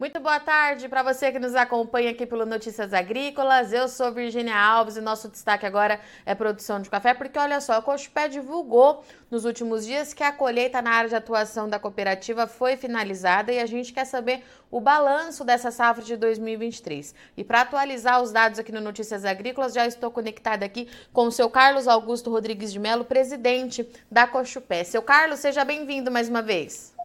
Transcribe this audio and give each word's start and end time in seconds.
Muito 0.00 0.18
boa 0.18 0.40
tarde 0.40 0.88
para 0.88 1.02
você 1.02 1.30
que 1.30 1.38
nos 1.38 1.54
acompanha 1.54 2.12
aqui 2.12 2.24
pelo 2.24 2.46
Notícias 2.46 2.94
Agrícolas. 2.94 3.70
Eu 3.70 3.86
sou 3.86 4.10
Virginia 4.10 4.56
Alves 4.56 4.96
e 4.96 5.00
nosso 5.02 5.28
destaque 5.28 5.66
agora 5.66 6.00
é 6.24 6.34
produção 6.34 6.80
de 6.80 6.88
café, 6.88 7.12
porque 7.12 7.38
olha 7.38 7.60
só, 7.60 7.74
a 7.74 7.82
Cochupé 7.82 8.26
divulgou 8.26 9.04
nos 9.30 9.44
últimos 9.44 9.84
dias 9.84 10.14
que 10.14 10.22
a 10.22 10.32
colheita 10.32 10.80
na 10.80 10.90
área 10.90 11.10
de 11.10 11.16
atuação 11.16 11.68
da 11.68 11.78
cooperativa 11.78 12.46
foi 12.46 12.78
finalizada 12.78 13.52
e 13.52 13.60
a 13.60 13.66
gente 13.66 13.92
quer 13.92 14.06
saber 14.06 14.42
o 14.70 14.80
balanço 14.80 15.44
dessa 15.44 15.70
safra 15.70 16.02
de 16.02 16.16
2023. 16.16 17.14
E 17.36 17.44
para 17.44 17.60
atualizar 17.60 18.22
os 18.22 18.32
dados 18.32 18.58
aqui 18.58 18.72
no 18.72 18.80
Notícias 18.80 19.26
Agrícolas, 19.26 19.74
já 19.74 19.86
estou 19.86 20.10
conectada 20.10 20.64
aqui 20.64 20.88
com 21.12 21.26
o 21.26 21.30
seu 21.30 21.50
Carlos 21.50 21.86
Augusto 21.86 22.30
Rodrigues 22.30 22.72
de 22.72 22.78
Melo, 22.78 23.04
presidente 23.04 23.86
da 24.10 24.26
Cochupé. 24.26 24.82
Seu 24.82 25.02
Carlos, 25.02 25.40
seja 25.40 25.62
bem-vindo 25.62 26.10
mais 26.10 26.26
uma 26.26 26.40
vez. 26.40 26.98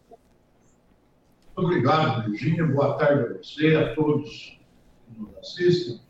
Obrigado, 1.56 2.30
Virginia. 2.30 2.66
Boa 2.66 2.98
tarde 2.98 3.34
a 3.34 3.38
você, 3.38 3.76
a 3.76 3.94
todos 3.94 4.60
que 5.06 5.18
nos 5.18 5.34
assistem. 5.38 6.00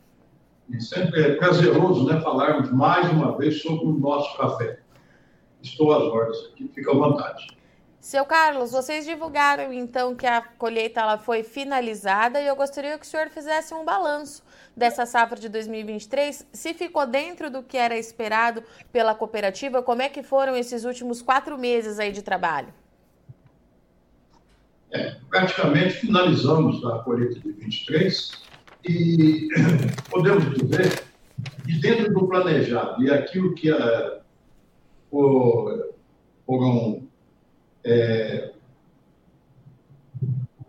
E 0.69 0.81
sempre 0.81 1.21
é 1.21 1.35
prazeroso 1.35 2.05
né, 2.05 2.19
falarmos 2.19 2.69
mais 2.73 3.09
uma 3.09 3.37
vez 3.37 3.61
sobre 3.61 3.85
o 3.85 3.93
nosso 3.93 4.37
café. 4.37 4.79
Estou 5.61 5.93
às 5.93 6.03
ordens 6.03 6.51
aqui, 6.51 6.69
fica 6.75 6.91
à 6.91 6.93
vontade. 6.93 7.47
Seu 8.01 8.25
Carlos, 8.25 8.71
vocês 8.71 9.05
divulgaram 9.05 9.71
então 9.71 10.15
que 10.15 10.27
a 10.27 10.41
colheita 10.41 10.99
ela 10.99 11.17
foi 11.17 11.43
finalizada 11.43 12.41
e 12.41 12.47
eu 12.47 12.55
gostaria 12.55 12.97
que 12.97 13.05
o 13.05 13.09
senhor 13.09 13.29
fizesse 13.29 13.73
um 13.73 13.85
balanço 13.85 14.43
dessa 14.75 15.05
safra 15.05 15.39
de 15.39 15.49
2023, 15.49 16.45
se 16.51 16.73
ficou 16.73 17.07
dentro 17.07 17.49
do 17.49 17.63
que 17.63 17.77
era 17.77 17.97
esperado 17.97 18.63
pela 18.91 19.15
cooperativa, 19.15 19.81
como 19.81 20.01
é 20.01 20.09
que 20.09 20.21
foram 20.21 20.55
esses 20.55 20.83
últimos 20.85 21.21
quatro 21.21 21.57
meses 21.57 21.99
aí 21.99 22.11
de 22.11 22.21
trabalho? 22.21 22.73
É, 24.91 25.15
praticamente 25.29 25.95
finalizamos 25.95 26.83
a 26.85 26.99
colheita 26.99 27.39
de 27.39 27.51
23 27.51 28.31
e 28.87 29.47
podemos 30.09 30.43
dizer 30.53 31.03
que 31.65 31.73
dentro 31.79 32.13
do 32.13 32.27
planejado 32.27 33.03
e 33.03 33.11
aquilo 33.11 33.53
que 33.53 33.69
é, 33.71 34.19
foram 36.45 37.03
é, 37.83 38.51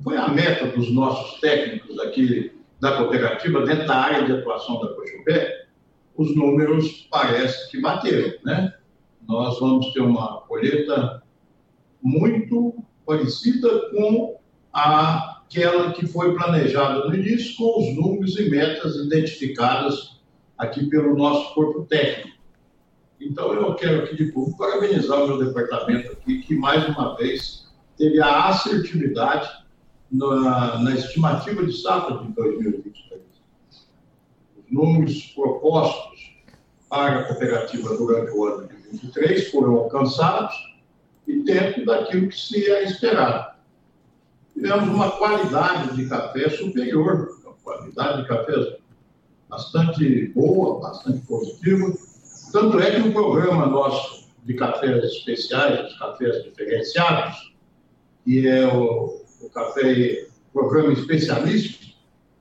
foi 0.02 0.16
a 0.16 0.28
meta 0.28 0.66
dos 0.68 0.92
nossos 0.92 1.40
técnicos 1.40 1.98
aqui 2.00 2.52
da 2.80 2.96
cooperativa, 2.96 3.66
dentro 3.66 3.86
da 3.86 3.96
área 3.96 4.24
de 4.24 4.32
atuação 4.32 4.80
da 4.80 4.88
Cochupé, 4.94 5.66
os 6.16 6.34
números 6.34 7.08
parece 7.10 7.70
que 7.70 7.80
bateram, 7.80 8.34
né? 8.44 8.74
Nós 9.28 9.58
vamos 9.60 9.92
ter 9.92 10.00
uma 10.00 10.40
colheita 10.42 11.22
muito 12.02 12.82
parecida 13.08 13.88
com 13.88 14.38
aquela 14.70 15.92
que 15.92 16.06
foi 16.06 16.36
planejada 16.36 17.08
no 17.08 17.14
início, 17.14 17.56
com 17.56 17.80
os 17.80 17.96
números 17.96 18.38
e 18.38 18.50
metas 18.50 18.96
identificadas 18.96 20.20
aqui 20.58 20.84
pelo 20.90 21.16
nosso 21.16 21.54
corpo 21.54 21.86
técnico. 21.86 22.36
Então, 23.18 23.52
eu 23.54 23.74
quero 23.74 24.04
aqui 24.04 24.14
de 24.14 24.30
público 24.30 24.58
parabenizar 24.58 25.24
o 25.24 25.26
meu 25.26 25.38
departamento 25.38 26.12
aqui, 26.12 26.42
que 26.42 26.54
mais 26.54 26.86
uma 26.86 27.16
vez 27.16 27.66
teve 27.96 28.20
a 28.20 28.48
assertividade 28.48 29.48
na, 30.12 30.78
na 30.78 30.94
estimativa 30.94 31.64
de 31.64 31.72
safra 31.72 32.18
de 32.18 32.32
2023. 32.34 33.22
Os 34.58 34.70
números 34.70 35.32
propostos 35.34 36.36
para 36.90 37.20
a 37.20 37.24
cooperativa 37.24 37.96
durante 37.96 38.30
o 38.32 38.44
ano 38.44 38.68
de 38.68 38.74
2023 38.74 39.50
foram 39.50 39.76
alcançados 39.76 40.54
e 41.28 41.42
dentro 41.42 41.84
daquilo 41.84 42.28
que 42.28 42.36
se 42.36 42.68
é 42.70 42.84
esperado. 42.84 43.58
Tivemos 44.54 44.88
uma 44.88 45.10
qualidade 45.12 45.94
de 45.94 46.08
café 46.08 46.48
superior, 46.48 47.38
uma 47.44 47.54
qualidade 47.62 48.22
de 48.22 48.28
café 48.28 48.78
bastante 49.48 50.28
boa, 50.28 50.80
bastante 50.80 51.24
positiva. 51.26 51.92
Tanto 52.52 52.80
é 52.80 52.90
que 52.90 53.08
o 53.08 53.12
programa 53.12 53.66
nosso 53.66 54.26
de 54.44 54.54
cafés 54.54 55.04
especiais, 55.04 55.92
os 55.92 55.98
cafés 55.98 56.42
diferenciados, 56.44 57.54
que 58.24 58.48
é 58.48 58.66
o, 58.66 59.22
o 59.42 59.50
café, 59.50 60.26
programa 60.52 60.94
especialista, 60.94 61.86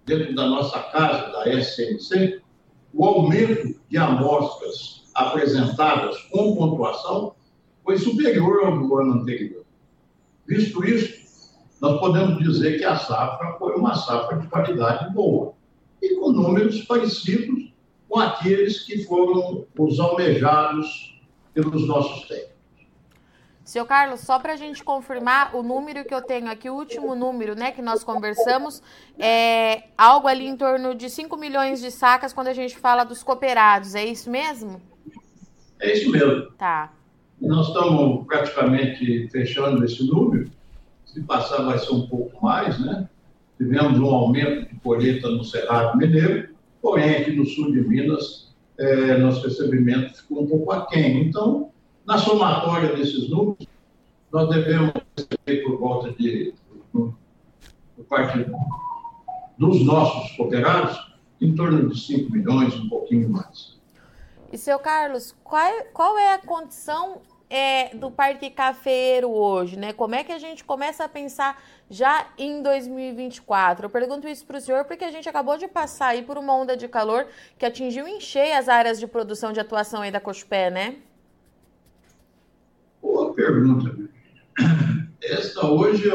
dentro 0.06 0.34
da 0.34 0.48
nossa 0.48 0.80
casa, 0.80 1.32
da 1.34 1.62
SMC, 1.62 2.42
o 2.94 3.06
aumento 3.06 3.78
de 3.90 3.98
amostras 3.98 5.04
apresentadas 5.14 6.18
com 6.32 6.56
pontuação 6.56 7.36
foi 7.88 7.98
superior 7.98 8.66
ao 8.66 8.78
do 8.78 8.98
ano 8.98 9.14
anterior. 9.22 9.64
Visto 10.46 10.84
isso, 10.84 11.56
nós 11.80 11.98
podemos 12.02 12.38
dizer 12.40 12.78
que 12.78 12.84
a 12.84 12.98
safra 12.98 13.54
foi 13.54 13.76
uma 13.76 13.96
safra 13.96 14.40
de 14.40 14.48
qualidade 14.48 15.14
boa 15.14 15.54
e 16.02 16.14
com 16.16 16.34
números 16.34 16.82
parecidos 16.82 17.72
com 18.10 18.20
aqueles 18.20 18.84
que 18.84 19.06
foram 19.06 19.66
os 19.80 20.00
almejados 20.02 21.18
pelos 21.54 21.88
nossos 21.88 22.28
técnicos. 22.28 22.58
Seu 23.64 23.86
Carlos, 23.86 24.20
só 24.20 24.38
para 24.38 24.54
a 24.54 24.58
gente 24.58 24.84
confirmar, 24.84 25.56
o 25.56 25.64
número 25.64 26.04
que 26.04 26.14
eu 26.14 26.22
tenho 26.22 26.52
aqui, 26.52 26.70
o 26.70 26.74
último 26.74 27.16
número 27.16 27.56
né, 27.56 27.72
que 27.72 27.82
nós 27.82 28.04
conversamos, 28.04 28.84
é 29.18 29.84
algo 29.98 30.28
ali 30.28 30.46
em 30.46 30.58
torno 30.58 30.94
de 30.94 31.10
5 31.10 31.38
milhões 31.38 31.80
de 31.80 31.90
sacas 31.92 32.34
quando 32.34 32.48
a 32.48 32.54
gente 32.54 32.78
fala 32.78 33.06
dos 33.06 33.24
cooperados, 33.24 33.96
é 33.96 34.06
isso 34.06 34.30
mesmo? 34.30 34.82
É 35.80 35.94
isso 35.94 36.12
mesmo. 36.12 36.52
Tá. 36.58 36.97
Nós 37.40 37.68
estamos 37.68 38.26
praticamente 38.26 39.28
fechando 39.30 39.84
esse 39.86 40.06
número. 40.08 40.50
Se 41.06 41.22
passar, 41.22 41.64
vai 41.64 41.78
ser 41.78 41.94
um 41.94 42.08
pouco 42.08 42.44
mais, 42.44 42.80
né? 42.80 43.08
Tivemos 43.58 44.00
um 44.00 44.06
aumento 44.06 44.70
de 44.70 44.80
colheita 44.82 45.30
no 45.30 45.44
Cerrado 45.44 45.98
Mineiro, 45.98 46.50
porém, 46.82 47.16
aqui 47.18 47.32
no 47.32 47.46
sul 47.46 47.72
de 47.72 47.82
Minas, 47.82 48.54
é, 48.78 49.18
nosso 49.18 49.44
recebimento 49.44 50.18
ficou 50.18 50.44
um 50.44 50.48
pouco 50.48 50.72
aquém. 50.72 51.28
Então, 51.28 51.72
na 52.06 52.18
somatória 52.18 52.96
desses 52.96 53.30
números, 53.30 53.68
nós 54.32 54.50
devemos 54.50 54.94
receber 55.18 55.64
por 55.64 55.80
volta 55.80 56.12
de, 56.14 56.54
por 56.92 57.16
parte 58.08 58.46
dos 59.58 59.84
nossos 59.84 60.36
cooperados, 60.36 60.98
em 61.42 61.54
torno 61.56 61.90
de 61.90 62.00
5 62.00 62.32
milhões, 62.32 62.76
um 62.76 62.90
pouquinho 62.90 63.30
mais. 63.30 63.77
E, 64.52 64.58
seu 64.58 64.80
Carlos, 64.80 65.36
qual, 65.44 65.70
qual 65.94 66.18
é 66.18 66.34
a 66.34 66.40
condição 66.40 67.22
é, 67.50 67.96
do 67.96 68.10
parque 68.10 68.50
cafeiro 68.50 69.30
hoje, 69.30 69.78
né? 69.78 69.92
Como 69.94 70.16
é 70.16 70.24
que 70.24 70.32
a 70.32 70.38
gente 70.38 70.64
começa 70.64 71.04
a 71.04 71.10
pensar 71.10 71.62
já 71.90 72.28
em 72.38 72.62
2024? 72.62 73.86
Eu 73.86 73.90
pergunto 73.90 74.28
isso 74.28 74.46
para 74.46 74.58
o 74.58 74.62
senhor 74.62 74.86
porque 74.86 75.04
a 75.04 75.12
gente 75.12 75.28
acabou 75.28 75.58
de 75.58 75.68
passar 75.68 76.08
aí 76.08 76.24
por 76.24 76.38
uma 76.38 76.54
onda 76.54 76.78
de 76.78 76.88
calor 76.88 77.28
que 77.58 77.66
atingiu 77.66 78.08
em 78.08 78.20
cheio 78.20 78.58
as 78.58 78.70
áreas 78.70 79.00
de 79.00 79.08
produção 79.08 79.52
de 79.52 79.60
atuação 79.60 80.02
aí 80.02 80.12
da 80.12 80.20
Cochupé, 80.20 80.70
né? 80.70 80.96
Boa 83.02 83.34
pergunta. 83.34 83.96
Esta 85.22 85.68
hoje, 85.68 86.10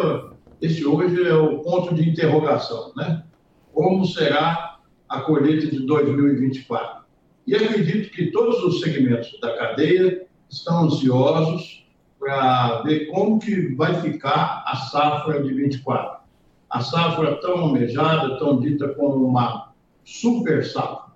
esse 0.60 0.84
hoje 0.86 1.26
é 1.26 1.34
o 1.34 1.60
ponto 1.60 1.94
de 1.94 2.08
interrogação, 2.08 2.92
né? 2.96 3.24
Como 3.72 4.04
será 4.06 4.78
a 5.08 5.20
colheita 5.20 5.66
de 5.66 5.86
2024? 5.86 7.01
E 7.46 7.54
acredito 7.54 8.10
que 8.10 8.30
todos 8.30 8.62
os 8.62 8.80
segmentos 8.80 9.38
da 9.40 9.56
cadeia 9.56 10.26
estão 10.48 10.84
ansiosos 10.84 11.86
para 12.18 12.82
ver 12.82 13.06
como 13.06 13.40
que 13.40 13.74
vai 13.74 14.00
ficar 14.00 14.62
a 14.66 14.76
safra 14.76 15.42
de 15.42 15.52
24. 15.52 16.22
A 16.70 16.80
safra 16.80 17.36
tão 17.40 17.58
almejada, 17.58 18.38
tão 18.38 18.60
dita 18.60 18.88
como 18.94 19.26
uma 19.26 19.72
super 20.04 20.64
safra. 20.64 21.12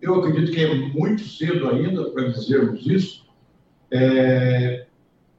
Eu 0.00 0.16
acredito 0.16 0.52
que 0.52 0.60
é 0.60 0.74
muito 0.74 1.22
cedo 1.22 1.68
ainda 1.68 2.10
para 2.10 2.28
dizermos 2.28 2.86
isso. 2.86 3.26
É, 3.90 4.86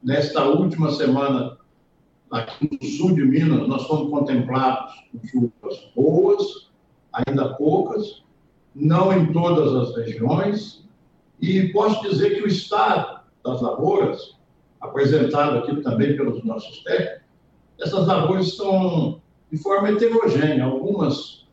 nesta 0.02 0.44
última 0.44 0.90
semana, 0.90 1.58
aqui 2.30 2.68
no 2.80 2.88
sul 2.88 3.14
de 3.14 3.24
Minas, 3.24 3.68
nós 3.68 3.86
fomos 3.86 4.10
contemplados 4.10 4.94
com 5.12 5.26
chuvas 5.26 5.92
boas, 5.94 6.70
ainda 7.12 7.54
poucas, 7.54 8.22
não 8.74 9.12
em 9.12 9.32
todas 9.32 9.74
as 9.74 9.96
regiões, 9.96 10.84
e 11.40 11.68
posso 11.72 12.02
dizer 12.08 12.36
que 12.36 12.42
o 12.42 12.46
estado 12.46 13.20
das 13.44 13.60
lavouras, 13.60 14.36
apresentado 14.80 15.58
aqui 15.58 15.76
também 15.82 16.16
pelos 16.16 16.42
nossos 16.44 16.82
técnicos, 16.82 17.22
essas 17.80 18.06
lavouras 18.06 18.46
estão 18.46 19.20
de 19.50 19.58
forma 19.58 19.90
heterogênea, 19.90 20.64
algumas 20.64 21.46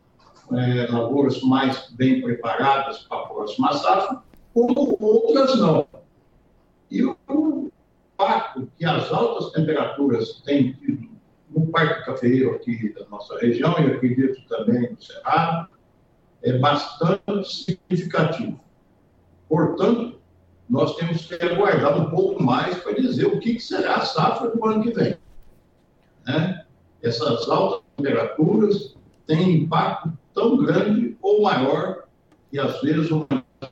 é, 0.52 0.88
lavouras 0.92 1.42
mais 1.42 1.90
bem 1.92 2.22
preparadas 2.22 3.00
para 3.00 3.18
a 3.18 3.28
próxima 3.28 3.74
safra, 3.74 4.22
como 4.54 4.98
outras 5.00 5.58
não. 5.58 5.86
E 6.90 7.04
o 7.04 7.72
fato 8.18 8.68
que 8.78 8.86
as 8.86 9.12
altas 9.12 9.52
temperaturas 9.52 10.42
têm 10.46 10.74
tido 10.74 11.10
no 11.50 11.68
Parque 11.68 12.06
Cafeiro 12.06 12.56
aqui 12.56 12.94
da 12.94 13.06
nossa 13.10 13.38
região, 13.40 13.76
e 13.80 13.92
acredito 13.92 14.42
também 14.48 14.92
no 14.92 15.02
Cerrado, 15.02 15.70
é 16.44 16.58
bastante 16.58 17.54
significativo. 17.66 18.60
Portanto, 19.48 20.20
nós 20.70 20.96
temos 20.96 21.26
que 21.26 21.36
aguardar 21.36 22.00
um 22.00 22.10
pouco 22.10 22.42
mais 22.42 22.78
para 22.78 22.94
dizer 22.94 23.26
o 23.26 23.40
que 23.40 23.60
será 23.60 23.96
a 23.96 24.06
safra 24.06 24.50
do 24.50 24.66
ano 24.66 24.84
que 24.84 24.92
vem. 24.92 25.18
Né? 26.26 26.66
essas 27.02 27.48
altas 27.50 27.82
temperaturas 27.96 28.96
têm 29.26 29.64
impacto 29.64 30.12
tão 30.34 30.58
grande 30.58 31.18
ou 31.22 31.42
maior 31.42 32.04
que, 32.52 32.60
às 32.60 32.82
vezes, 32.82 33.10
uma 33.12 33.28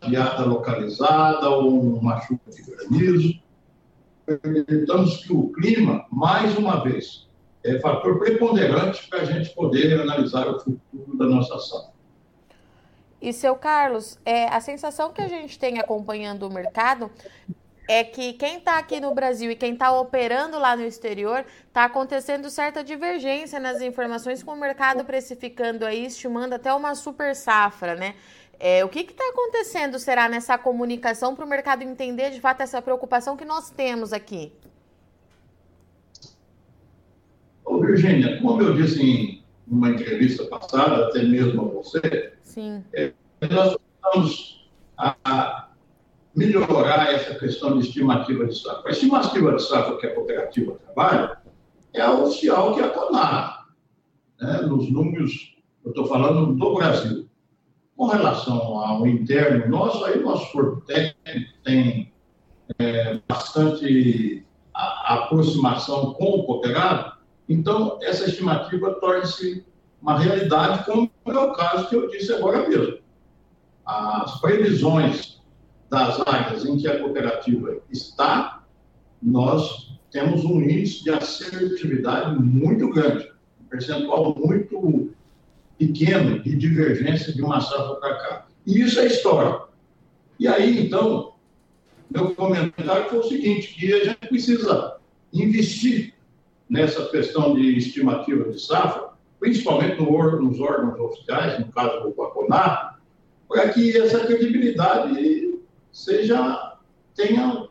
geada 0.08 0.46
localizada 0.46 1.50
ou 1.50 1.98
uma 1.98 2.22
chuva 2.22 2.40
de 2.50 2.62
granizo. 2.64 3.40
Acreditamos 4.28 5.18
que 5.18 5.34
o 5.34 5.50
clima, 5.50 6.06
mais 6.12 6.58
uma 6.58 6.84
vez, 6.84 7.28
é 7.64 7.80
fator 7.80 8.20
preponderante 8.20 9.08
para 9.10 9.22
a 9.22 9.26
gente 9.26 9.54
poder 9.56 10.02
analisar 10.02 10.48
o 10.48 10.60
futuro 10.60 11.18
da 11.18 11.26
nossa 11.26 11.58
safra. 11.60 11.97
E, 13.22 13.34
seu 13.34 13.56
Carlos, 13.56 14.20
é, 14.26 14.46
a 14.48 14.60
sensação 14.60 15.12
que 15.12 15.22
a 15.22 15.28
gente 15.28 15.58
tem 15.58 15.80
acompanhando 15.80 16.44
o 16.44 16.54
mercado 16.54 17.12
é 17.88 18.04
que 18.04 18.34
quem 18.34 18.58
está 18.58 18.78
aqui 18.78 19.00
no 19.00 19.14
Brasil 19.16 19.50
e 19.50 19.56
quem 19.56 19.74
está 19.74 19.98
operando 19.98 20.60
lá 20.60 20.76
no 20.76 20.84
exterior 20.84 21.46
está 21.68 21.86
acontecendo 21.86 22.50
certa 22.50 22.84
divergência 22.84 23.60
nas 23.60 23.82
informações 23.82 24.44
com 24.44 24.52
o 24.52 24.60
mercado 24.60 25.06
precificando 25.06 25.86
aí, 25.86 26.06
estimando 26.06 26.54
até 26.54 26.74
uma 26.74 26.94
super 26.96 27.34
safra, 27.36 27.96
né? 27.96 28.16
É, 28.60 28.84
o 28.84 28.90
que 28.90 29.00
está 29.00 29.24
acontecendo, 29.30 30.00
será, 30.00 30.28
nessa 30.28 30.58
comunicação 30.58 31.36
para 31.36 31.46
o 31.46 31.48
mercado 31.48 31.84
entender 31.84 32.32
de 32.32 32.42
fato 32.42 32.62
essa 32.62 32.82
preocupação 32.82 33.38
que 33.38 33.46
nós 33.46 33.70
temos 33.70 34.12
aqui? 34.12 34.52
Ô, 37.64 37.80
Virgínia, 37.80 38.42
como 38.42 38.62
eu 38.62 38.74
disse 38.76 39.04
em 39.04 39.37
uma 39.70 39.90
entrevista 39.90 40.46
passada, 40.46 41.08
até 41.08 41.24
mesmo 41.24 41.62
a 41.62 41.66
você, 41.66 42.34
Sim. 42.42 42.84
É, 42.94 43.12
nós 43.52 43.78
estamos 43.96 44.70
a, 44.98 45.16
a, 45.24 45.70
melhorar 46.36 47.14
essa 47.14 47.36
questão 47.36 47.78
de 47.78 47.88
estimativa 47.88 48.46
de 48.46 48.58
safra. 48.58 48.90
A 48.90 48.92
estimativa 48.92 49.56
de 49.56 49.62
safra 49.62 49.98
que 49.98 50.08
a 50.08 50.16
cooperativa 50.16 50.76
trabalha 50.86 51.38
é 51.94 52.02
a 52.02 52.14
oficial 52.14 52.74
que 52.74 52.82
é 52.82 52.86
a 52.86 52.90
CONAR, 52.90 53.68
né, 54.40 54.62
nos 54.62 54.92
números, 54.92 55.56
eu 55.84 55.90
estou 55.90 56.08
falando 56.08 56.54
do 56.54 56.76
Brasil. 56.76 57.28
Com 57.96 58.08
relação 58.08 58.80
ao 58.80 59.06
interno 59.08 59.68
nosso, 59.70 60.06
aí 60.06 60.20
nosso 60.20 60.52
corpo 60.52 60.82
técnico 60.82 61.52
tem 61.64 62.14
é, 62.78 63.20
bastante 63.28 64.46
a, 64.74 65.14
a 65.14 65.24
aproximação 65.24 66.14
com 66.14 66.26
o 66.26 66.44
cooperado, 66.44 67.17
então 67.48 68.00
essa 68.02 68.26
estimativa 68.26 68.94
torna-se 68.96 69.66
uma 70.02 70.20
realidade, 70.20 70.86
como 70.86 71.10
é 71.26 71.40
o 71.40 71.54
caso 71.54 71.90
que 71.90 71.96
eu 71.96 72.10
disse 72.10 72.34
agora 72.34 72.68
mesmo. 72.68 73.00
As 73.86 74.40
previsões 74.40 75.42
das 75.90 76.20
áreas 76.28 76.66
em 76.66 76.78
que 76.78 76.88
a 76.88 77.00
cooperativa 77.00 77.78
está, 77.90 78.64
nós 79.22 79.98
temos 80.12 80.44
um 80.44 80.62
índice 80.62 81.04
de 81.04 81.10
assertividade 81.12 82.38
muito 82.40 82.90
grande, 82.90 83.32
um 83.62 83.66
percentual 83.66 84.36
muito 84.36 85.14
pequeno 85.78 86.40
de 86.40 86.56
divergência 86.56 87.34
de 87.34 87.42
uma 87.42 87.62
safra 87.62 87.96
para 87.96 88.16
cá. 88.16 88.48
E 88.66 88.82
isso 88.82 89.00
é 89.00 89.08
história. 89.08 89.62
E 90.40 90.48
aí, 90.48 90.86
então, 90.86 91.34
meu 92.10 92.36
comentário 92.36 93.10
foi 93.10 93.20
o 93.20 93.24
seguinte, 93.24 93.74
que 93.74 93.94
a 93.94 94.04
gente 94.06 94.28
precisa 94.28 94.98
investir 95.34 96.14
nessa 96.70 97.06
questão 97.08 97.56
de 97.56 97.78
estimativa 97.78 98.50
de 98.50 98.60
safra, 98.60 99.10
principalmente 99.40 100.02
no, 100.02 100.42
nos 100.42 100.60
órgãos 100.60 101.00
oficiais, 101.00 101.60
no 101.60 101.72
caso 101.72 102.02
do 102.02 102.12
Paconar, 102.12 103.00
para 103.48 103.70
que 103.70 103.98
essa 103.98 104.26
credibilidade 104.26 105.60
seja, 105.92 106.78
tenha 107.16 107.68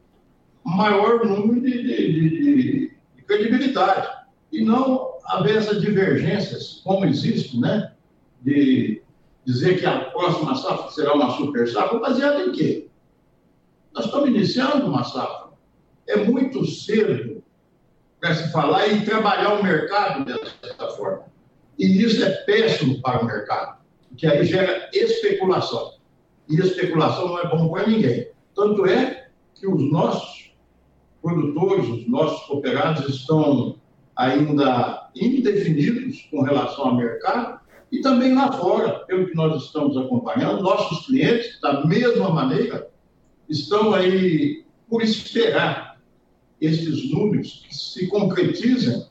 maior 0.64 1.24
número 1.24 1.60
de, 1.60 1.82
de, 1.82 2.12
de, 2.12 2.96
de 3.16 3.22
credibilidade. 3.22 4.08
E 4.50 4.64
não 4.64 5.16
haver 5.24 5.56
essas 5.56 5.80
divergências, 5.80 6.80
como 6.84 7.04
existe, 7.04 7.58
né? 7.58 7.92
de 8.40 9.02
dizer 9.44 9.78
que 9.78 9.86
a 9.86 10.00
próxima 10.10 10.54
safra 10.54 10.90
será 10.90 11.14
uma 11.14 11.36
super 11.36 11.68
safra, 11.68 11.98
baseada 11.98 12.44
em 12.44 12.52
quê? 12.52 12.88
Nós 13.92 14.06
estamos 14.06 14.28
iniciando 14.28 14.86
uma 14.86 15.04
safra. 15.04 15.50
É 16.06 16.16
muito 16.16 16.64
cedo 16.64 17.35
para 18.20 18.34
se 18.34 18.50
falar 18.52 18.86
e 18.88 19.04
trabalhar 19.04 19.54
o 19.54 19.62
mercado 19.62 20.24
dessa 20.24 20.88
forma. 20.96 21.24
E 21.78 22.02
isso 22.02 22.24
é 22.24 22.30
péssimo 22.30 23.00
para 23.02 23.22
o 23.22 23.26
mercado, 23.26 23.78
porque 24.08 24.26
aí 24.26 24.44
gera 24.44 24.88
especulação. 24.92 25.94
E 26.48 26.58
especulação 26.58 27.28
não 27.28 27.38
é 27.40 27.48
bom 27.48 27.68
para 27.68 27.86
ninguém. 27.86 28.28
Tanto 28.54 28.86
é 28.86 29.28
que 29.54 29.66
os 29.66 29.90
nossos 29.90 30.52
produtores, 31.20 31.88
os 31.88 32.08
nossos 32.08 32.46
cooperados 32.46 33.08
estão 33.08 33.76
ainda 34.14 35.10
indefinidos 35.14 36.26
com 36.30 36.42
relação 36.42 36.86
ao 36.86 36.94
mercado 36.94 37.60
e 37.90 38.00
também 38.00 38.34
lá 38.34 38.52
fora, 38.52 39.00
pelo 39.00 39.28
que 39.28 39.34
nós 39.34 39.62
estamos 39.64 39.96
acompanhando, 39.96 40.62
nossos 40.62 41.06
clientes, 41.06 41.60
da 41.60 41.84
mesma 41.84 42.30
maneira, 42.30 42.88
estão 43.48 43.94
aí 43.94 44.64
por 44.88 45.02
esperar 45.02 45.95
esses 46.60 47.10
números 47.12 47.64
que 47.66 47.74
se 47.74 48.06
concretizem 48.08 49.06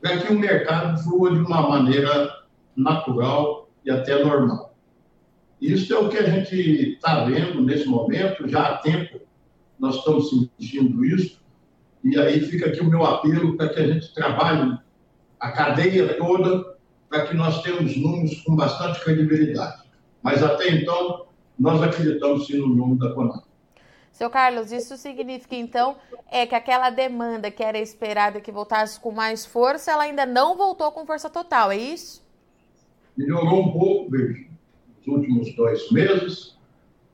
para 0.00 0.18
que 0.18 0.32
o 0.32 0.38
mercado 0.38 1.02
flua 1.02 1.30
de 1.32 1.40
uma 1.40 1.68
maneira 1.68 2.44
natural 2.74 3.70
e 3.84 3.90
até 3.90 4.24
normal. 4.24 4.74
Isso 5.60 5.92
é 5.92 5.98
o 5.98 6.08
que 6.08 6.16
a 6.16 6.28
gente 6.28 6.54
está 6.94 7.24
vendo 7.24 7.60
nesse 7.60 7.86
momento, 7.86 8.48
já 8.48 8.66
há 8.66 8.78
tempo 8.78 9.20
nós 9.78 9.96
estamos 9.96 10.30
sentindo 10.30 11.04
isso, 11.04 11.40
e 12.04 12.18
aí 12.18 12.40
fica 12.40 12.66
aqui 12.66 12.80
o 12.80 12.88
meu 12.88 13.04
apelo 13.04 13.56
para 13.56 13.68
que 13.68 13.80
a 13.80 13.86
gente 13.86 14.12
trabalhe 14.14 14.78
a 15.38 15.52
cadeia 15.52 16.18
toda 16.18 16.76
para 17.08 17.26
que 17.26 17.34
nós 17.34 17.62
tenhamos 17.62 17.96
números 17.96 18.40
com 18.42 18.54
bastante 18.54 19.02
credibilidade. 19.02 19.82
Mas 20.22 20.42
até 20.42 20.70
então, 20.70 21.26
nós 21.58 21.82
acreditamos 21.82 22.46
sim 22.46 22.58
no 22.58 22.68
número 22.68 22.98
da 22.98 23.12
Conab. 23.12 23.49
Seu 24.12 24.28
Carlos, 24.28 24.70
isso 24.70 24.96
significa 24.96 25.56
então 25.56 25.96
é 26.30 26.46
que 26.46 26.54
aquela 26.54 26.90
demanda 26.90 27.50
que 27.50 27.62
era 27.62 27.78
esperada 27.78 28.40
que 28.40 28.52
voltasse 28.52 29.00
com 29.00 29.10
mais 29.10 29.46
força, 29.46 29.92
ela 29.92 30.02
ainda 30.02 30.26
não 30.26 30.56
voltou 30.56 30.92
com 30.92 31.06
força 31.06 31.30
total, 31.30 31.72
é 31.72 31.76
isso? 31.76 32.22
Melhorou 33.16 33.66
um 33.66 33.72
pouco, 33.72 34.10
veja, 34.10 34.46
nos 34.98 35.06
últimos 35.06 35.54
dois 35.54 35.90
meses, 35.90 36.56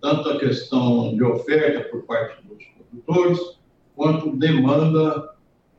tanto 0.00 0.28
a 0.30 0.38
questão 0.38 1.14
de 1.14 1.22
oferta 1.22 1.88
por 1.88 2.02
parte 2.02 2.42
dos 2.46 2.64
produtores, 2.64 3.58
quanto 3.94 4.36
demanda 4.36 5.34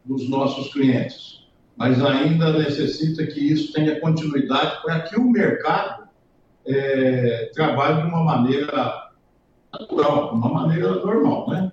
dos 0.05 0.29
nossos 0.29 0.71
clientes 0.71 1.37
mas 1.77 2.03
ainda 2.03 2.51
necessita 2.53 3.25
que 3.27 3.39
isso 3.39 3.71
tenha 3.71 3.99
continuidade 3.99 4.81
para 4.81 5.01
que 5.01 5.15
o 5.15 5.29
mercado 5.29 6.07
é, 6.65 7.51
trabalhe 7.53 8.01
de 8.01 8.07
uma 8.07 8.23
maneira 8.23 9.06
natural, 9.79 10.29
de 10.29 10.35
uma 10.35 10.49
maneira 10.49 10.91
normal, 10.95 11.49
né? 11.49 11.71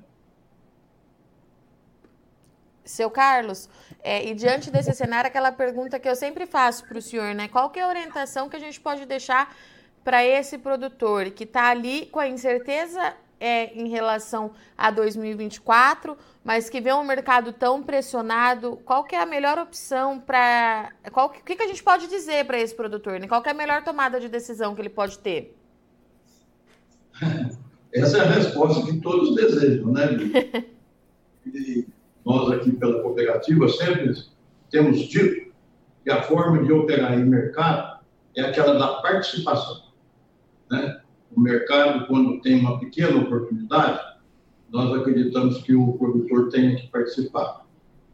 Seu 2.84 3.10
Carlos, 3.10 3.68
é, 4.02 4.28
e 4.28 4.34
diante 4.34 4.70
desse 4.70 4.92
cenário, 4.92 5.28
aquela 5.28 5.50
pergunta 5.50 5.98
que 5.98 6.08
eu 6.08 6.14
sempre 6.14 6.44
faço 6.44 6.86
para 6.86 6.98
o 6.98 7.02
senhor, 7.02 7.34
né? 7.34 7.48
Qual 7.48 7.70
que 7.70 7.80
é 7.80 7.82
a 7.82 7.88
orientação 7.88 8.48
que 8.48 8.56
a 8.56 8.60
gente 8.60 8.78
pode 8.78 9.06
deixar 9.06 9.54
para 10.04 10.22
esse 10.22 10.58
produtor 10.58 11.30
que 11.30 11.44
está 11.44 11.70
ali 11.70 12.06
com 12.06 12.20
a 12.20 12.28
incerteza 12.28 13.14
é, 13.40 13.72
em 13.74 13.88
relação 13.88 14.52
a 14.76 14.90
2024, 14.90 16.16
mas 16.44 16.68
que 16.68 16.80
vê 16.80 16.92
um 16.92 17.02
mercado 17.02 17.52
tão 17.54 17.82
pressionado, 17.82 18.76
qual 18.84 19.02
que 19.02 19.16
é 19.16 19.22
a 19.22 19.26
melhor 19.26 19.58
opção 19.58 20.20
para... 20.20 20.90
O 21.10 21.28
que, 21.30 21.56
que 21.56 21.62
a 21.62 21.66
gente 21.66 21.82
pode 21.82 22.06
dizer 22.06 22.44
para 22.44 22.58
esse 22.58 22.74
produtor? 22.74 23.18
Né? 23.18 23.26
Qual 23.26 23.42
que 23.42 23.48
é 23.48 23.52
a 23.52 23.54
melhor 23.54 23.82
tomada 23.82 24.20
de 24.20 24.28
decisão 24.28 24.74
que 24.74 24.82
ele 24.82 24.90
pode 24.90 25.18
ter? 25.18 25.56
Essa 27.94 28.18
é 28.18 28.20
a 28.22 28.32
resposta 28.32 28.84
que 28.84 29.00
todos 29.00 29.34
desejam, 29.34 29.92
né, 29.92 30.08
E 31.46 31.86
nós 32.24 32.50
aqui 32.50 32.72
pela 32.72 33.02
cooperativa 33.02 33.68
sempre 33.68 34.14
temos 34.70 35.00
dito 35.00 35.52
que 36.02 36.10
a 36.10 36.22
forma 36.22 36.64
de 36.64 36.72
operar 36.72 37.18
em 37.18 37.24
mercado 37.24 38.00
é 38.34 38.42
aquela 38.42 38.78
da 38.78 38.94
participação, 39.02 39.82
né? 40.70 41.00
o 41.36 41.40
mercado, 41.40 42.06
quando 42.06 42.40
tem 42.40 42.60
uma 42.60 42.78
pequena 42.78 43.20
oportunidade, 43.20 44.00
nós 44.70 44.92
acreditamos 44.98 45.62
que 45.62 45.74
o 45.74 45.92
produtor 45.94 46.48
tenha 46.48 46.76
que 46.76 46.88
participar. 46.88 47.64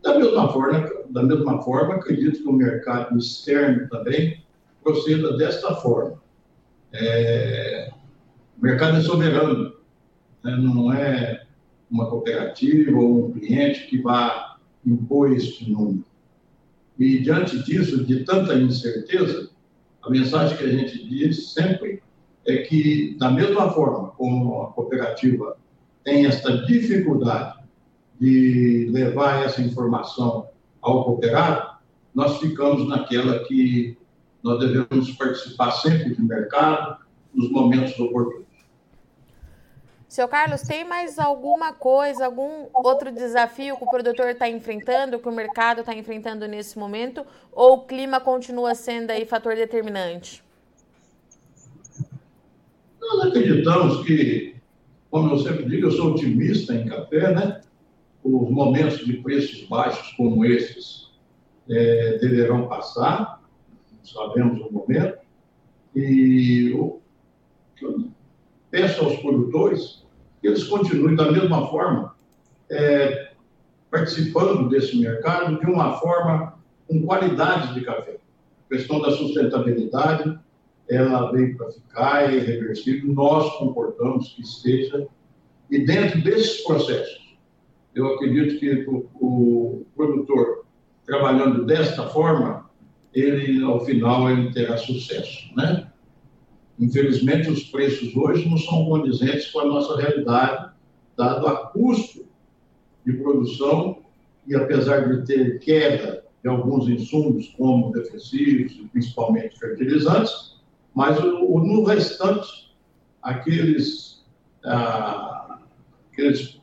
Da 0.02 0.18
mesma 0.18 0.52
forma, 0.52 0.90
da 1.10 1.22
mesma 1.22 1.62
forma 1.62 1.94
acredito 1.94 2.42
que 2.42 2.48
o 2.48 2.52
mercado 2.52 3.16
externo 3.16 3.88
também 3.88 4.42
proceda 4.82 5.36
desta 5.36 5.74
forma. 5.76 6.20
É, 6.92 7.90
o 8.60 8.62
mercado 8.62 8.98
é 8.98 9.00
soberano, 9.00 9.72
né? 10.44 10.56
não 10.58 10.92
é 10.92 11.46
uma 11.90 12.10
cooperativa 12.10 12.96
ou 12.98 13.26
um 13.26 13.32
cliente 13.32 13.86
que 13.86 14.02
vá 14.02 14.58
impor 14.84 15.32
este 15.32 15.70
número. 15.70 16.04
E 16.98 17.20
diante 17.20 17.62
disso, 17.64 18.04
de 18.04 18.22
tanta 18.22 18.54
incerteza, 18.54 19.50
a 20.02 20.10
mensagem 20.10 20.58
que 20.58 20.64
a 20.64 20.70
gente 20.70 21.08
diz 21.08 21.52
sempre 21.54 22.02
é 22.46 22.58
que, 22.58 23.16
da 23.18 23.30
mesma 23.30 23.70
forma 23.70 24.08
como 24.10 24.60
a 24.62 24.72
cooperativa 24.72 25.56
tem 26.04 26.26
esta 26.26 26.58
dificuldade 26.66 27.60
de 28.20 28.90
levar 28.92 29.46
essa 29.46 29.62
informação 29.62 30.48
ao 30.82 31.04
cooperado, 31.04 31.78
nós 32.14 32.38
ficamos 32.38 32.86
naquela 32.86 33.38
que 33.44 33.96
nós 34.42 34.58
devemos 34.58 35.10
participar 35.12 35.70
sempre 35.70 36.14
do 36.14 36.22
mercado, 36.22 36.98
nos 37.34 37.50
momentos 37.50 37.98
oportunos. 37.98 38.49
Seu 40.10 40.26
Carlos, 40.26 40.62
tem 40.62 40.82
mais 40.82 41.20
alguma 41.20 41.72
coisa, 41.72 42.26
algum 42.26 42.66
outro 42.74 43.12
desafio 43.12 43.76
que 43.76 43.84
o 43.84 43.88
produtor 43.88 44.30
está 44.30 44.48
enfrentando, 44.48 45.20
que 45.20 45.28
o 45.28 45.32
mercado 45.32 45.82
está 45.82 45.94
enfrentando 45.94 46.48
nesse 46.48 46.76
momento, 46.76 47.24
ou 47.52 47.74
o 47.74 47.84
clima 47.84 48.18
continua 48.18 48.74
sendo 48.74 49.12
aí 49.12 49.24
fator 49.24 49.54
determinante? 49.54 50.42
Nós 53.00 53.28
acreditamos 53.28 54.04
que, 54.04 54.56
como 55.12 55.32
eu 55.32 55.38
sempre 55.38 55.66
digo, 55.66 55.86
eu 55.86 55.92
sou 55.92 56.10
otimista 56.10 56.74
em 56.74 56.88
café, 56.88 57.32
né? 57.32 57.60
Os 58.24 58.50
momentos 58.50 59.06
de 59.06 59.12
preços 59.18 59.62
baixos 59.68 60.12
como 60.16 60.44
esses 60.44 61.08
é, 61.68 62.18
deverão 62.18 62.66
passar, 62.66 63.40
sabemos 64.02 64.60
o 64.60 64.72
momento, 64.72 65.20
e 65.94 66.72
eu 66.72 67.00
peço 68.70 69.04
aos 69.04 69.16
produtores 69.20 70.06
que 70.40 70.48
eles 70.48 70.64
continuem 70.64 71.16
da 71.16 71.30
mesma 71.30 71.66
forma 71.68 72.14
é, 72.70 73.32
participando 73.90 74.68
desse 74.68 74.96
mercado 74.98 75.58
de 75.58 75.66
uma 75.66 75.98
forma 75.98 76.54
com 76.86 77.02
qualidade 77.02 77.74
de 77.74 77.82
café. 77.82 78.18
A 78.66 78.74
questão 78.74 79.00
da 79.00 79.10
sustentabilidade, 79.10 80.38
ela 80.88 81.30
veio 81.32 81.56
para 81.56 81.70
ficar, 81.70 82.30
é 82.30 82.36
irreversível, 82.36 83.12
nós 83.12 83.52
comportamos 83.58 84.28
que 84.30 84.42
esteja, 84.42 85.06
e 85.70 85.84
dentro 85.84 86.22
desses 86.22 86.62
processos, 86.64 87.36
eu 87.94 88.14
acredito 88.14 88.58
que 88.58 88.84
o, 88.88 89.08
o 89.14 89.86
produtor 89.96 90.64
trabalhando 91.04 91.64
desta 91.64 92.06
forma, 92.08 92.70
ele, 93.12 93.62
ao 93.64 93.84
final, 93.84 94.30
ele 94.30 94.52
terá 94.52 94.76
sucesso, 94.76 95.52
né? 95.56 95.90
Infelizmente, 96.80 97.50
os 97.50 97.64
preços 97.64 98.16
hoje 98.16 98.48
não 98.48 98.56
são 98.56 98.86
condizentes 98.86 99.50
com 99.50 99.60
a 99.60 99.66
nossa 99.66 100.00
realidade, 100.00 100.72
dado 101.14 101.46
a 101.46 101.66
custo 101.66 102.24
de 103.04 103.12
produção, 103.12 103.98
e 104.46 104.56
apesar 104.56 105.06
de 105.08 105.26
ter 105.26 105.58
queda 105.58 106.24
de 106.42 106.48
alguns 106.48 106.88
insumos, 106.88 107.48
como 107.58 107.92
defensivos 107.92 108.72
e 108.72 108.88
principalmente 108.88 109.58
fertilizantes, 109.58 110.58
mas 110.94 111.22
o, 111.22 111.58
no 111.60 111.84
restante, 111.84 112.74
aqueles, 113.22 114.24
ah, 114.64 115.58
aqueles 116.10 116.60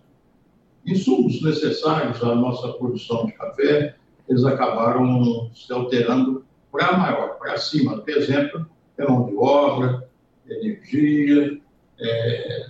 insumos 0.84 1.44
necessários 1.44 2.24
à 2.24 2.34
nossa 2.34 2.74
produção 2.74 3.28
de 3.28 3.34
café, 3.34 3.96
eles 4.28 4.44
acabaram 4.44 5.52
se 5.54 5.72
alterando 5.72 6.44
para 6.72 6.98
maior, 6.98 7.38
para 7.38 7.58
cima. 7.58 8.00
Por 8.00 8.10
exemplo, 8.10 8.68
é 8.98 9.08
mão 9.08 9.28
de 9.28 9.36
obra, 9.38 10.07
energia, 10.50 11.60
é, 12.00 12.68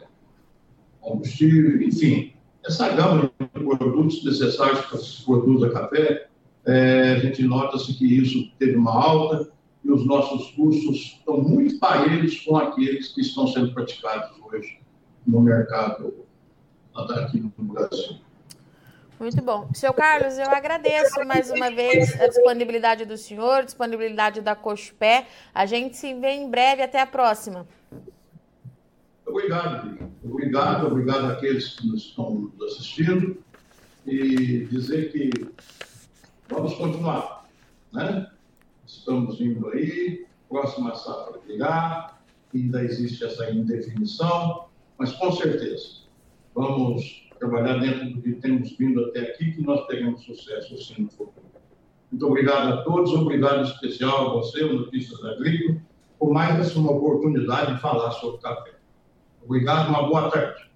combustível, 1.01 1.81
enfim. 1.81 2.33
Essa 2.65 2.89
gama 2.89 3.31
de 3.39 3.77
produtos 3.77 4.23
necessários 4.23 4.81
para 4.81 4.97
se 4.97 5.23
produzir 5.23 5.71
café, 5.71 6.27
é, 6.65 7.13
a 7.13 7.19
gente 7.19 7.43
nota-se 7.43 7.93
que 7.93 8.05
isso 8.05 8.51
teve 8.59 8.75
uma 8.75 8.91
alta 8.91 9.49
e 9.83 9.91
os 9.91 10.05
nossos 10.05 10.51
custos 10.51 11.17
estão 11.17 11.41
muito 11.41 11.79
parelhos 11.79 12.41
com 12.41 12.57
aqueles 12.57 13.13
que 13.13 13.21
estão 13.21 13.47
sendo 13.47 13.73
praticados 13.73 14.31
hoje 14.51 14.79
no 15.25 15.41
mercado 15.41 16.13
aqui 16.93 17.39
no 17.39 17.51
Brasil. 17.65 18.17
Muito 19.19 19.41
bom. 19.41 19.67
Seu 19.73 19.93
Carlos, 19.93 20.37
eu 20.37 20.49
agradeço 20.51 21.25
mais 21.25 21.49
uma 21.49 21.71
vez 21.71 22.19
a 22.21 22.27
disponibilidade 22.27 23.03
do 23.03 23.17
senhor, 23.17 23.65
disponibilidade 23.65 24.41
da 24.41 24.55
Cospé. 24.55 25.25
A 25.53 25.65
gente 25.65 25.97
se 25.97 26.13
vê 26.13 26.33
em 26.33 26.49
breve. 26.49 26.83
Até 26.83 27.01
a 27.01 27.07
próxima. 27.07 27.67
Obrigado, 29.25 29.97
Obrigado, 30.23 30.87
obrigado 30.87 31.31
àqueles 31.31 31.75
que 31.75 31.87
nos 31.87 32.03
estão 32.03 32.51
assistindo. 32.65 33.37
E 34.05 34.65
dizer 34.65 35.11
que 35.11 35.29
vamos 36.47 36.75
continuar, 36.75 37.45
né? 37.91 38.31
Estamos 38.85 39.41
indo 39.41 39.67
aí, 39.69 40.25
próxima 40.47 40.95
safra 40.95 41.41
virá, 41.45 42.17
ainda 42.55 42.83
existe 42.83 43.25
essa 43.25 43.49
indefinição, 43.51 44.67
mas 44.97 45.11
com 45.11 45.29
certeza 45.33 46.03
vamos 46.55 47.26
trabalhar 47.37 47.79
dentro 47.79 48.09
do 48.09 48.21
que 48.21 48.33
temos 48.33 48.75
vindo 48.77 49.05
até 49.05 49.19
aqui, 49.21 49.51
que 49.51 49.61
nós 49.61 49.85
teremos 49.87 50.23
sucesso 50.23 50.73
assim 50.73 51.03
no 51.03 51.09
futuro. 51.09 51.47
Muito 52.11 52.25
obrigado 52.25 52.73
a 52.73 52.83
todos, 52.83 53.13
obrigado 53.13 53.63
especial 53.63 54.27
a 54.27 54.33
você, 54.35 54.63
o 54.63 54.73
Notícias 54.73 55.23
Agrícolas, 55.25 55.81
por 56.17 56.31
mais 56.31 56.59
essa 56.59 56.79
uma 56.79 56.91
oportunidade 56.91 57.75
de 57.75 57.81
falar 57.81 58.11
sobre 58.11 58.41
café. 58.41 58.75
Obrigado, 59.43 59.89
uma 59.89 60.03
boa 60.03 60.29
tarde. 60.31 60.67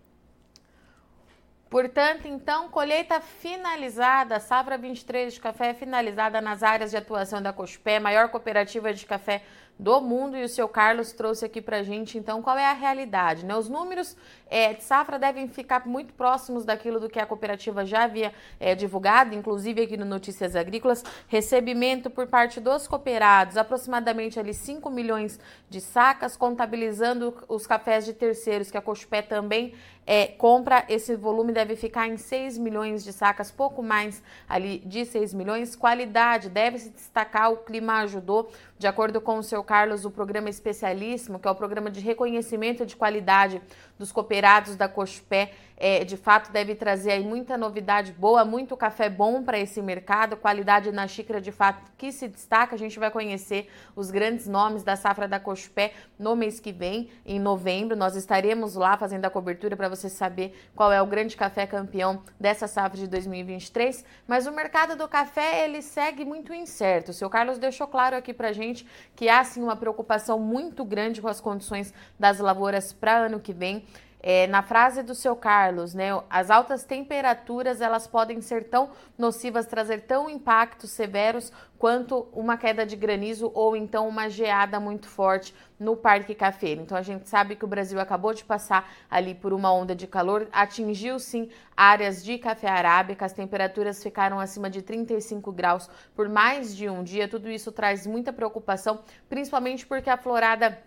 Portanto, 1.70 2.28
então, 2.28 2.68
colheita 2.68 3.22
finalizada, 3.22 4.42
safra 4.42 4.78
23 4.78 5.34
de 5.34 5.40
café 5.40 5.74
finalizada 5.74 6.42
nas 6.42 6.64
áreas 6.64 6.92
de 6.92 6.98
atuação 6.98 7.42
da 7.42 7.54
Cospé, 7.54 7.98
maior 7.98 8.28
cooperativa 8.28 8.94
de 8.94 9.06
café 9.06 9.42
do 9.82 10.00
mundo 10.00 10.38
e 10.38 10.44
o 10.44 10.48
seu 10.48 10.70
Carlos 10.70 11.12
trouxe 11.12 11.44
aqui 11.44 11.60
para 11.60 11.82
gente, 11.82 12.16
então, 12.16 12.40
qual 12.40 12.56
é 12.56 12.68
a 12.68 12.74
realidade. 12.74 13.44
Né? 13.44 13.56
Os 13.56 13.68
números 13.68 14.16
é, 14.48 14.74
de 14.74 14.84
safra 14.84 15.18
devem 15.18 15.48
ficar 15.48 15.88
muito 15.88 16.14
próximos 16.14 16.64
daquilo 16.64 17.00
do 17.00 17.10
que 17.10 17.20
a 17.20 17.26
cooperativa 17.26 17.84
já 17.84 18.04
havia 18.04 18.32
é, 18.60 18.76
divulgado, 18.76 19.34
inclusive 19.34 19.82
aqui 19.82 19.98
no 19.98 20.06
Notícias 20.06 20.56
Agrícolas, 20.56 21.04
recebimento 21.28 22.12
por 22.12 22.28
parte 22.28 22.60
dos 22.60 22.88
cooperados, 22.88 23.58
aproximadamente 23.58 24.40
ali 24.40 24.54
5 24.54 24.88
milhões 24.92 25.40
de 25.68 25.82
sacas, 25.82 26.38
contabilizando 26.38 27.36
os 27.48 27.66
cafés 27.66 28.06
de 28.06 28.14
terceiros, 28.14 28.70
que 28.70 28.78
a 28.78 28.82
Cospé 28.82 29.24
também 29.24 29.74
é, 30.06 30.28
compra, 30.28 30.84
esse 30.90 31.16
volume 31.16 31.54
deve 31.54 31.76
ficar 31.76 32.08
em 32.08 32.18
6 32.18 32.58
milhões 32.58 33.04
de 33.04 33.14
sacas, 33.14 33.52
pouco 33.52 33.82
mais 33.84 34.22
ali 34.50 34.80
de 34.80 35.06
6 35.06 35.34
milhões. 35.34 35.76
Qualidade, 35.76 36.50
deve 36.50 36.80
se 36.80 36.90
destacar, 36.90 37.52
o 37.52 37.58
clima 37.58 38.02
ajudou, 38.02 38.52
de 38.82 38.88
acordo 38.88 39.22
com 39.22 39.38
o 39.38 39.44
seu 39.44 39.64
Carlos, 39.64 40.06
o 40.06 40.10
programa 40.10 40.50
especialíssimo, 40.50 41.38
que 41.38 41.48
é 41.48 41.52
o 41.52 41.54
programa 41.54 41.92
de 41.92 42.00
reconhecimento 42.00 42.84
de 42.84 42.96
qualidade 42.96 43.62
dos 44.02 44.12
cooperados 44.12 44.76
da 44.76 44.90
Cospé, 44.90 45.52
é, 45.84 46.04
de 46.04 46.16
fato 46.16 46.52
deve 46.52 46.76
trazer 46.76 47.12
aí 47.12 47.24
muita 47.24 47.58
novidade 47.58 48.12
boa, 48.12 48.46
muito 48.46 48.78
café 48.78 49.10
bom 49.10 49.42
para 49.42 49.58
esse 49.58 49.82
mercado, 49.82 50.38
qualidade 50.38 50.92
na 50.92 51.08
xícara 51.08 51.42
de 51.42 51.52
fato 51.52 51.92
que 51.98 52.12
se 52.12 52.28
destaca. 52.28 52.76
A 52.76 52.78
gente 52.78 53.00
vai 53.00 53.10
conhecer 53.10 53.68
os 53.96 54.12
grandes 54.12 54.48
nomes 54.48 54.84
da 54.84 54.96
safra 54.96 55.28
da 55.28 55.40
Cospé 55.40 55.94
no 56.20 56.36
mês 56.36 56.60
que 56.60 56.72
vem, 56.72 57.10
em 57.26 57.40
novembro. 57.40 57.96
Nós 57.96 58.16
estaremos 58.16 58.76
lá 58.76 58.96
fazendo 58.96 59.26
a 59.26 59.30
cobertura 59.32 59.76
para 59.76 59.90
você 59.90 60.08
saber 60.08 60.56
qual 60.76 60.92
é 60.92 61.02
o 61.02 61.08
grande 61.08 61.36
café 61.36 61.66
campeão 61.66 62.22
dessa 62.40 62.68
safra 62.68 63.00
de 63.00 63.08
2023. 63.08 64.06
Mas 64.28 64.46
o 64.46 64.52
mercado 64.52 64.96
do 64.96 65.08
café 65.08 65.64
ele 65.64 65.82
segue 65.82 66.24
muito 66.24 66.54
incerto. 66.54 67.10
O 67.10 67.14
seu 67.14 67.28
Carlos 67.28 67.58
deixou 67.58 67.88
claro 67.88 68.16
aqui 68.16 68.36
para 68.36 68.52
gente 68.52 68.86
que 69.16 69.28
há 69.28 69.44
sim 69.44 69.64
uma 69.64 69.76
preocupação 69.76 70.38
muito 70.38 70.86
grande 70.86 71.24
com 71.24 71.28
as 71.28 71.42
condições 71.42 71.92
das 72.20 72.38
lavouras 72.38 72.94
para 72.94 73.26
ano 73.26 73.40
que 73.40 73.52
vem. 73.52 73.84
É, 74.24 74.46
na 74.46 74.62
frase 74.62 75.02
do 75.02 75.16
seu 75.16 75.36
Carlos, 75.36 75.96
né, 75.96 76.10
as 76.30 76.52
altas 76.52 76.84
temperaturas 76.84 77.82
elas 77.82 78.06
podem 78.06 78.40
ser 78.40 78.66
tão 78.66 78.92
nocivas, 79.18 79.66
trazer 79.66 80.02
tão 80.02 80.30
impactos 80.30 80.92
severos 80.92 81.52
quanto 81.80 82.28
uma 82.32 82.56
queda 82.56 82.86
de 82.86 82.96
granizo 82.96 83.52
ou 83.56 83.76
então 83.76 84.08
uma 84.08 84.30
geada 84.30 84.80
muito 84.80 85.08
forte 85.08 85.56
no 85.80 85.96
Parque 85.96 86.36
Cafeiro. 86.36 86.82
Então 86.82 86.96
a 86.96 87.02
gente 87.02 87.28
sabe 87.28 87.56
que 87.56 87.66
o 87.66 87.68
Brasil 87.68 88.00
acabou 88.00 88.32
de 88.32 88.46
passar 88.46 88.88
ali 89.10 89.34
por 89.34 89.52
uma 89.52 89.74
onda 89.74 89.96
de 89.96 90.06
calor, 90.06 90.48
atingiu 90.52 91.18
sim 91.18 91.50
áreas 91.76 92.24
de 92.24 92.38
café 92.38 92.70
arábica, 92.70 93.26
as 93.26 93.34
temperaturas 93.34 94.04
ficaram 94.04 94.40
acima 94.40 94.70
de 94.70 94.84
35 94.84 95.52
graus 95.52 95.90
por 96.16 96.30
mais 96.30 96.76
de 96.76 96.88
um 96.88 97.04
dia. 97.04 97.28
Tudo 97.28 97.50
isso 97.50 97.72
traz 97.72 98.06
muita 98.06 98.32
preocupação, 98.32 99.00
principalmente 99.28 99.88
porque 99.88 100.12
a 100.12 100.18
florada 100.18 100.78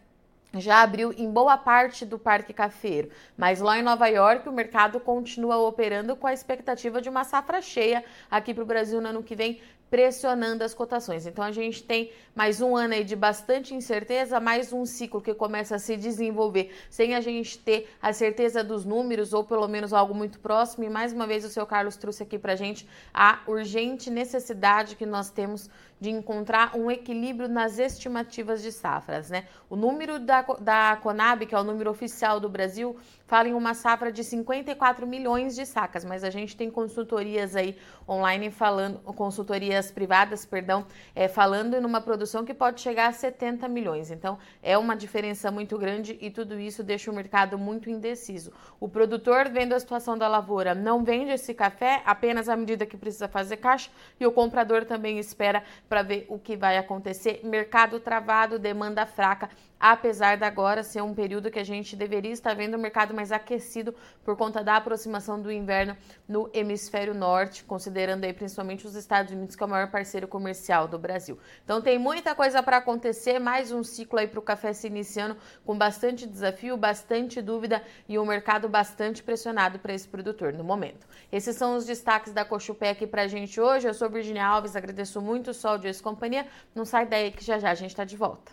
já 0.60 0.82
abriu 0.82 1.12
em 1.16 1.30
boa 1.30 1.56
parte 1.56 2.04
do 2.04 2.18
Parque 2.18 2.52
Cafeiro, 2.52 3.10
mas 3.36 3.60
lá 3.60 3.78
em 3.78 3.82
Nova 3.82 4.06
York 4.06 4.48
o 4.48 4.52
mercado 4.52 5.00
continua 5.00 5.56
operando 5.58 6.16
com 6.16 6.26
a 6.26 6.32
expectativa 6.32 7.00
de 7.00 7.08
uma 7.08 7.24
safra 7.24 7.60
cheia 7.60 8.04
aqui 8.30 8.54
para 8.54 8.62
o 8.62 8.66
Brasil 8.66 9.00
no 9.00 9.08
ano 9.08 9.22
que 9.22 9.34
vem, 9.34 9.60
pressionando 9.94 10.64
as 10.64 10.74
cotações. 10.74 11.24
Então 11.24 11.44
a 11.44 11.52
gente 11.52 11.82
tem 11.84 12.10
mais 12.34 12.60
um 12.60 12.74
ano 12.74 12.94
aí 12.94 13.04
de 13.04 13.14
bastante 13.14 13.74
incerteza, 13.74 14.40
mais 14.40 14.72
um 14.72 14.84
ciclo 14.84 15.20
que 15.20 15.32
começa 15.32 15.76
a 15.76 15.78
se 15.78 15.96
desenvolver 15.96 16.74
sem 16.90 17.14
a 17.14 17.20
gente 17.20 17.56
ter 17.58 17.88
a 18.02 18.12
certeza 18.12 18.64
dos 18.64 18.84
números 18.84 19.32
ou 19.32 19.44
pelo 19.44 19.68
menos 19.68 19.92
algo 19.92 20.12
muito 20.12 20.40
próximo. 20.40 20.82
E 20.82 20.90
mais 20.90 21.12
uma 21.12 21.28
vez 21.28 21.44
o 21.44 21.48
seu 21.48 21.64
Carlos 21.64 21.96
trouxe 21.96 22.24
aqui 22.24 22.38
para 22.40 22.54
a 22.54 22.56
gente 22.56 22.88
a 23.12 23.38
urgente 23.46 24.10
necessidade 24.10 24.96
que 24.96 25.06
nós 25.06 25.30
temos 25.30 25.70
de 26.00 26.10
encontrar 26.10 26.76
um 26.76 26.90
equilíbrio 26.90 27.48
nas 27.48 27.78
estimativas 27.78 28.62
de 28.62 28.72
safras, 28.72 29.30
né? 29.30 29.46
O 29.68 29.76
número 29.76 30.18
da 30.18 30.42
da 30.42 30.96
Conab, 31.02 31.46
que 31.46 31.54
é 31.54 31.58
o 31.58 31.64
número 31.64 31.90
oficial 31.90 32.38
do 32.38 32.48
Brasil, 32.48 32.96
fala 33.26 33.48
em 33.48 33.54
uma 33.54 33.74
safra 33.74 34.12
de 34.12 34.22
54 34.22 35.06
milhões 35.06 35.54
de 35.54 35.64
sacas, 35.64 36.04
mas 36.04 36.22
a 36.22 36.30
gente 36.30 36.56
tem 36.56 36.70
consultorias 36.70 37.56
aí 37.56 37.76
online 38.08 38.50
falando, 38.50 38.98
consultorias 39.14 39.90
privadas, 39.90 40.44
perdão, 40.44 40.86
é, 41.14 41.26
falando 41.26 41.80
numa 41.80 42.00
produção 42.00 42.44
que 42.44 42.52
pode 42.52 42.80
chegar 42.80 43.08
a 43.08 43.12
70 43.12 43.66
milhões. 43.68 44.10
Então 44.10 44.38
é 44.62 44.76
uma 44.76 44.94
diferença 44.94 45.50
muito 45.50 45.78
grande 45.78 46.18
e 46.20 46.30
tudo 46.30 46.58
isso 46.58 46.82
deixa 46.82 47.10
o 47.10 47.14
mercado 47.14 47.58
muito 47.58 47.88
indeciso. 47.88 48.52
O 48.78 48.88
produtor, 48.88 49.48
vendo 49.48 49.72
a 49.74 49.80
situação 49.80 50.18
da 50.18 50.28
lavoura, 50.28 50.74
não 50.74 51.02
vende 51.02 51.30
esse 51.30 51.54
café 51.54 52.02
apenas 52.04 52.48
à 52.48 52.56
medida 52.56 52.84
que 52.84 52.96
precisa 52.96 53.26
fazer 53.26 53.56
caixa 53.56 53.90
e 54.20 54.26
o 54.26 54.32
comprador 54.32 54.84
também 54.84 55.18
espera 55.18 55.64
para 55.88 56.02
ver 56.02 56.26
o 56.28 56.38
que 56.38 56.56
vai 56.56 56.76
acontecer. 56.76 57.40
Mercado 57.44 58.00
travado, 58.00 58.58
demanda 58.58 59.06
fraca 59.06 59.50
apesar 59.86 60.38
de 60.38 60.44
agora 60.44 60.82
ser 60.82 61.02
um 61.02 61.14
período 61.14 61.50
que 61.50 61.58
a 61.58 61.64
gente 61.64 61.94
deveria 61.94 62.32
estar 62.32 62.54
vendo 62.54 62.72
o 62.72 62.78
mercado 62.78 63.12
mais 63.12 63.30
aquecido 63.30 63.94
por 64.24 64.34
conta 64.34 64.64
da 64.64 64.76
aproximação 64.76 65.38
do 65.38 65.52
inverno 65.52 65.94
no 66.26 66.48
hemisfério 66.54 67.12
norte, 67.12 67.62
considerando 67.64 68.24
aí 68.24 68.32
principalmente 68.32 68.86
os 68.86 68.94
Estados 68.94 69.34
Unidos, 69.34 69.54
que 69.54 69.62
é 69.62 69.66
o 69.66 69.68
maior 69.68 69.90
parceiro 69.90 70.26
comercial 70.26 70.88
do 70.88 70.98
Brasil. 70.98 71.38
Então 71.62 71.82
tem 71.82 71.98
muita 71.98 72.34
coisa 72.34 72.62
para 72.62 72.78
acontecer, 72.78 73.38
mais 73.38 73.72
um 73.72 73.84
ciclo 73.84 74.18
aí 74.18 74.26
para 74.26 74.38
o 74.38 74.42
café 74.42 74.72
se 74.72 74.86
iniciando 74.86 75.36
com 75.66 75.76
bastante 75.76 76.26
desafio, 76.26 76.78
bastante 76.78 77.42
dúvida 77.42 77.82
e 78.08 78.18
um 78.18 78.24
mercado 78.24 78.70
bastante 78.70 79.22
pressionado 79.22 79.78
para 79.78 79.92
esse 79.92 80.08
produtor 80.08 80.54
no 80.54 80.64
momento. 80.64 81.06
Esses 81.30 81.56
são 81.56 81.76
os 81.76 81.84
destaques 81.84 82.32
da 82.32 82.42
Cochupé 82.42 82.88
aqui 82.88 83.06
para 83.06 83.22
a 83.22 83.28
gente 83.28 83.60
hoje. 83.60 83.86
Eu 83.86 83.92
sou 83.92 84.08
Virginia 84.08 84.46
Alves, 84.46 84.76
agradeço 84.76 85.20
muito 85.20 85.50
o 85.50 85.54
Ex 85.86 86.00
Companhia. 86.00 86.46
Não 86.74 86.84
sai 86.84 87.06
daí 87.06 87.32
que 87.32 87.44
já 87.44 87.58
já 87.58 87.70
a 87.70 87.74
gente 87.74 87.90
está 87.90 88.04
de 88.04 88.16
volta. 88.16 88.52